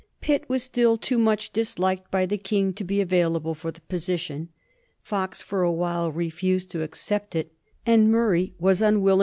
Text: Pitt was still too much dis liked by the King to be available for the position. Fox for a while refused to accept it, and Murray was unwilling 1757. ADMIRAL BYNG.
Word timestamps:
Pitt 0.19 0.49
was 0.49 0.63
still 0.63 0.97
too 0.97 1.19
much 1.19 1.51
dis 1.53 1.77
liked 1.77 2.09
by 2.09 2.25
the 2.25 2.39
King 2.39 2.73
to 2.73 2.83
be 2.83 3.01
available 3.01 3.53
for 3.53 3.69
the 3.69 3.81
position. 3.81 4.49
Fox 5.03 5.43
for 5.43 5.61
a 5.61 5.71
while 5.71 6.11
refused 6.11 6.71
to 6.71 6.81
accept 6.81 7.35
it, 7.35 7.53
and 7.85 8.09
Murray 8.11 8.55
was 8.57 8.81
unwilling 8.81 8.99
1757. 8.99 8.99
ADMIRAL 9.05 9.17
BYNG. 9.19 9.19